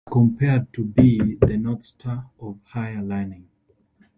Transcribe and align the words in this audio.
It 0.07 0.15
was 0.15 0.17
compared 0.17 0.73
to 0.73 0.83
be 0.83 1.35
"The 1.41 1.57
North 1.57 1.83
Star 1.83 2.31
of 2.39 2.57
Higher 2.63 3.03
Learning". 3.03 3.47